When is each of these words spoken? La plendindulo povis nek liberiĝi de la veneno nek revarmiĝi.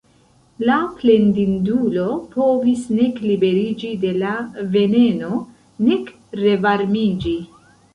La 0.69 0.77
plendindulo 1.01 2.07
povis 2.37 2.89
nek 3.01 3.23
liberiĝi 3.29 3.95
de 4.09 4.17
la 4.25 4.35
veneno 4.75 5.33
nek 5.87 6.15
revarmiĝi. 6.47 7.41